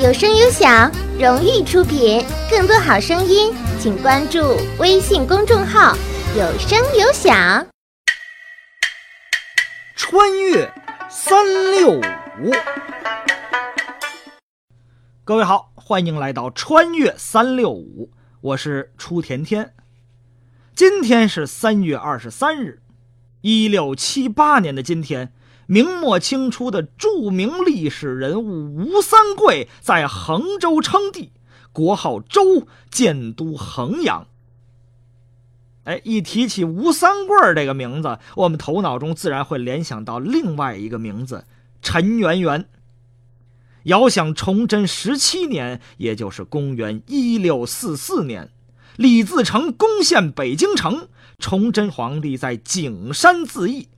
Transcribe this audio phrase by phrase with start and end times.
[0.00, 2.24] 有声有响，荣誉出品。
[2.48, 5.92] 更多好声音，请关注微信公众号
[6.38, 7.66] “有声有响”。
[9.96, 10.72] 穿越
[11.10, 12.52] 三六五，
[15.24, 19.74] 各位好，欢迎来到穿越三六五，我是初甜甜。
[20.76, 22.82] 今天是三月二十三日，
[23.40, 25.32] 一六七八年的今天。
[25.70, 31.30] 明末清初的著名历史人物吴三桂在衡州称帝，
[31.72, 34.26] 国号周，建都衡阳。
[35.84, 41.44] 哎，一提起吴三桂这个名字，我们头脑中自然会联想到另外一个名字
[41.82, 42.66] 陈圆圆。
[43.82, 48.50] 遥想崇祯十七年，也就是公元一六四四年，
[48.96, 53.90] 李自成攻陷北京城，崇祯皇帝在景山自缢。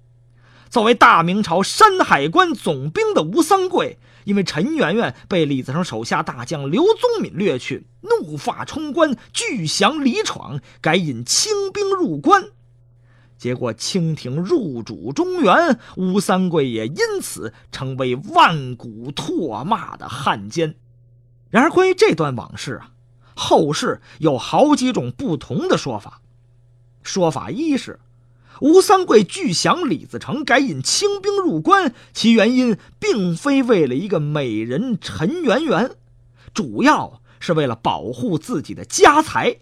[0.70, 12.50] 作为大明朝山海关总兵的吴三桂，因为陈圆圆被李自成手下大将刘宗敏掠去，怒发冲冠，拒降李闯，改引清兵入关。
[13.36, 20.76] 结果清廷入主中原，吴三桂也因此成为万古唾骂的汉奸。
[21.48, 22.92] 然而，关于这段往事啊，
[23.34, 26.20] 后世有好几种不同的说法。
[27.02, 27.98] 说法一是。
[28.60, 35.92] 吴三桂拒降李自成，改引清兵入关，其原因并非为了一个美人陈圆圆，
[36.52, 39.56] 主要是为了保护自己的家财。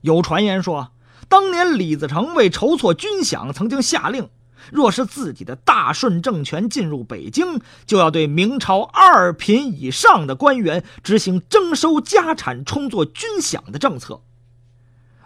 [0.00, 0.92] 有传言说，
[1.28, 4.30] 当年李自成为筹措军饷，曾经下令，
[4.72, 14.22] 若是自己的大顺政权进入北京，就要对明朝二品以上的官员执行征收家产充作军饷的政策。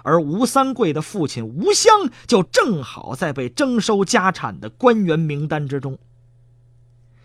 [0.02, 5.98] 而吴三桂的父亲吴襄就正好在被征收家产的官员名单之中。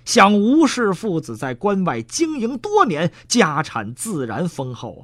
[0.05, 5.03] 想吴氏父子在关外经营多年，家产自然丰厚啊。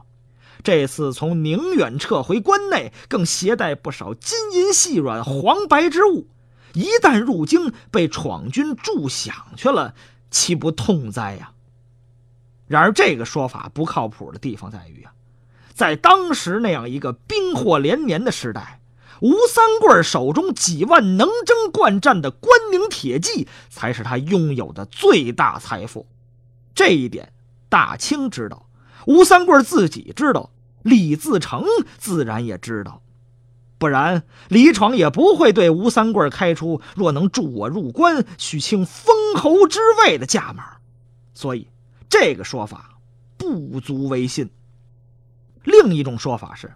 [0.64, 6.28] 这次从宁远撤回关内，更携带不少金银细软、黄白之物，
[6.74, 9.94] 一旦入京被闯军助饷去了，
[10.32, 11.52] 岂不痛哉呀？
[12.68, 15.12] 然而这个说法不靠谱的地方在于啊。
[15.74, 18.80] 在当时那样一个兵祸连绵的时代，
[19.22, 26.06] 吴三桂手中几万能征惯战的关宁铁骑，才是他拥有的最大财富。
[26.76, 27.34] 这一点，
[27.70, 28.68] 大清知道，
[29.08, 30.52] 吴三桂自己知道，
[30.84, 31.66] 李自成
[31.98, 33.02] 自然也知道，
[33.78, 40.78] 不然李闯也不会对吴三桂开出“若能助我入关，许清封侯之位”的价码。
[41.34, 41.68] 所以，
[42.10, 42.98] 这个说法
[43.38, 44.50] 不足为信。
[45.64, 46.74] 另一种说法是，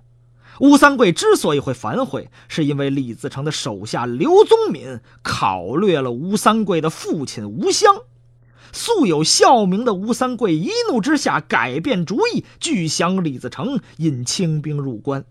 [0.59, 7.95] 吴三桂之所以会反悔，是因为李自成的手下刘宗敏考虑了吴三桂的父亲吴襄。
[8.73, 15.25] 素有孝名的吴三桂一怒之下改变主意，拒降李自成，引清兵入关。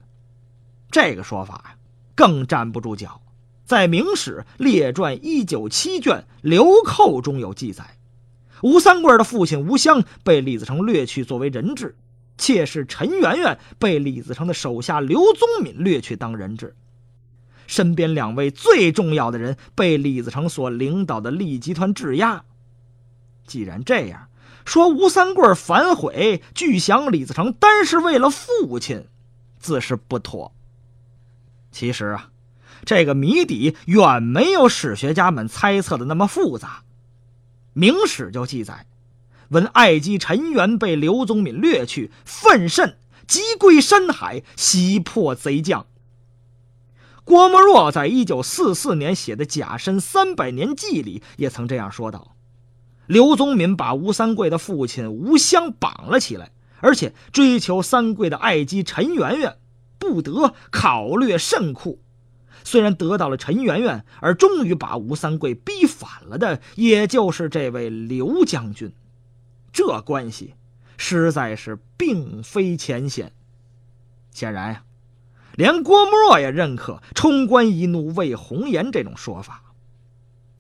[0.91, 1.77] 这个说法呀，
[2.15, 3.21] 更站不住脚。
[3.65, 7.99] 在《明史列传》一九七卷流寇中有记载，
[8.63, 11.97] 吴三桂的父亲吴襄被李自成掠去作为人质。
[12.39, 16.75] 妾室陈圆圆被李自成的手下刘宗敏掠去当人质，
[17.67, 22.45] 身边两位最重要的人被李自成所领导的利集团质押。
[23.47, 24.29] 既然这样，
[24.65, 29.07] 说吴三桂反悔拒降李自成，单是为了父亲，
[29.59, 30.53] 自是不妥。
[31.71, 32.31] 其实啊，
[32.85, 36.83] 这个谜底远没有史学家们猜测的那么复杂。
[37.73, 38.87] 明史就记载。
[39.51, 42.97] 闻爱姬陈元被刘宗敏掠去，愤甚，
[43.27, 45.87] 急归山海，袭破贼将。
[47.25, 52.37] 郭沫若在一九四四年写的《甲申三百年记》里也曾这样说道：
[53.07, 59.57] 刘宗敏把吴三桂的父亲吴襄绑了起来，而且追求三桂的爱姬陈圆圆，
[59.99, 62.01] 不得，考虑甚酷。
[62.65, 68.93] 虽然得到了陈圆圆，而终于把吴三桂逼反了的，也就是这位刘将军。
[69.77, 70.55] 这关系
[70.97, 73.31] 实在是并非浅显。
[74.31, 74.85] 显然呀，
[75.55, 79.75] 连郭沫若也认可“冲冠一怒为红颜”这种说法。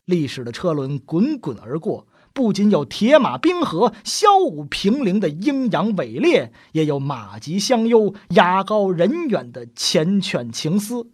[0.04, 11.10] 历史的车轮滚滚而过，不仅有铁马冰河、骁武平陵的阴阳伟烈，也有马疾相忧、雅高人远的缱绻情思。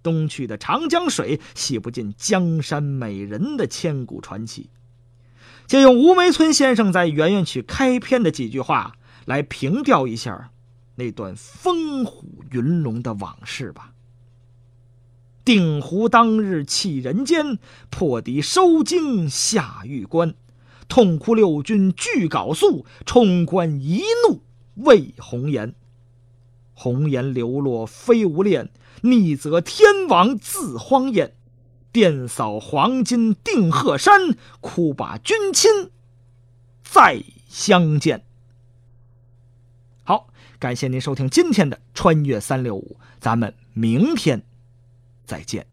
[0.00, 4.70] 东去的长江水，洗不尽江山美人的千古传奇。
[5.66, 10.50] 借用吴梅村先生在《圆圆曲》开篇的几句话来凭吊一下
[10.94, 13.92] 那段风虎云龙的往事吧。
[15.44, 17.58] 定湖当日弃人间，
[17.90, 20.34] 破敌收京下玉关。
[20.88, 24.42] 痛哭六军俱缟素，冲冠一怒
[24.84, 25.74] 为红颜。
[26.74, 28.70] 红颜流落非无恋，
[29.02, 31.34] 逆则天王自荒烟。
[31.96, 35.90] 遍扫黄金定鹤山，哭把君亲
[36.82, 38.22] 再相见。
[40.04, 40.28] 好，
[40.58, 44.42] 感谢您收听今天的《穿越三六五》，咱们明天
[45.24, 45.66] 再见。